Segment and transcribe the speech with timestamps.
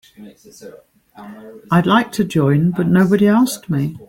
[1.69, 3.99] I'd like to join but nobody asked me.